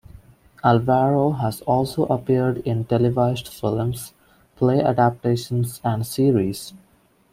Alvaro 0.63 1.29
has 1.29 1.61
also 1.61 2.05
appeared 2.05 2.57
in 2.65 2.85
televised 2.85 3.47
films, 3.47 4.13
play 4.55 4.81
adaptations, 4.81 5.79
and 5.83 6.07
series. 6.07 6.73